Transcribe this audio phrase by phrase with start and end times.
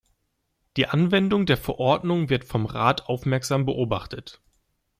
[0.77, 4.41] Die Anwendung der Verordnung wird vom Rat aufmerksam beobachtet.